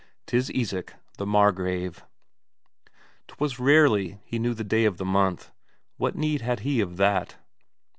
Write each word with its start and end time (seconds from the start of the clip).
'Tis 0.25 0.49
Isak, 0.55 0.95
the 1.19 1.27
Margrave. 1.27 2.03
'Twas 3.27 3.59
rarely 3.59 4.17
he 4.25 4.39
knew 4.39 4.55
the 4.55 4.63
day 4.63 4.83
of 4.85 4.97
the 4.97 5.05
month 5.05 5.51
what 5.97 6.15
need 6.15 6.41
had 6.41 6.61
he 6.61 6.81
of 6.81 6.97
that? 6.97 7.35